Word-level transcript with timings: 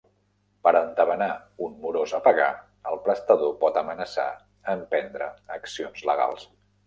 Per 0.67 0.71
entabanar 0.77 1.27
un 1.65 1.75
morós 1.83 2.13
a 2.19 2.21
pagar, 2.29 2.47
el 2.93 2.97
prestador 3.09 3.53
pot 3.65 3.77
amenaçar 3.83 4.27
en 4.75 4.83
prendre 4.95 5.31
accions 5.59 6.05
legals. 6.13 6.49